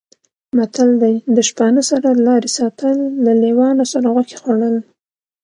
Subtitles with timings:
[0.57, 4.75] متل دی: د شپانه سره لارې ساتل، له لېوانو سره غوښې خوړل